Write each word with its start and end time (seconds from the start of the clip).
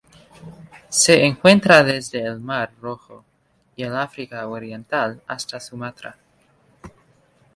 Se 0.89 1.23
encuentra 1.25 1.83
desde 1.83 2.23
el 2.25 2.39
Mar 2.39 2.71
Rojo 2.81 3.23
y 3.75 3.83
el 3.83 3.95
África 3.95 4.47
Oriental 4.47 5.21
hasta 5.27 5.59
Sumatra. 5.59 6.17